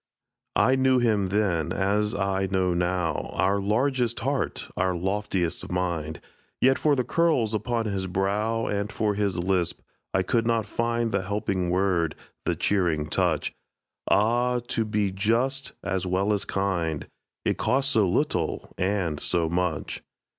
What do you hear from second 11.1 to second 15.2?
The helping word, the cheering touch. Ah, to be